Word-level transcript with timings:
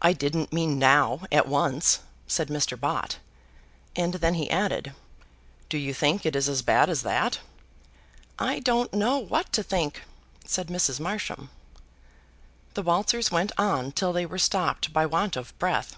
"I 0.00 0.12
didn't 0.12 0.52
mean 0.52 0.78
now 0.78 1.22
at 1.32 1.48
once," 1.48 1.98
said 2.28 2.46
Mr. 2.46 2.78
Bott; 2.78 3.18
and 3.96 4.14
then 4.14 4.34
he 4.34 4.48
added, 4.48 4.94
"Do 5.68 5.76
you 5.78 5.92
think 5.92 6.24
it 6.24 6.36
is 6.36 6.48
as 6.48 6.62
bad 6.62 6.88
as 6.88 7.02
that?" 7.02 7.40
"I 8.38 8.60
don't 8.60 8.92
know 8.94 9.18
what 9.18 9.52
to 9.54 9.64
think," 9.64 10.04
said 10.44 10.68
Mrs. 10.68 11.00
Marsham. 11.00 11.50
The 12.74 12.84
waltzers 12.84 13.32
went 13.32 13.50
on 13.58 13.90
till 13.90 14.12
they 14.12 14.26
were 14.26 14.38
stopped 14.38 14.92
by 14.92 15.06
want 15.06 15.34
of 15.34 15.58
breath. 15.58 15.96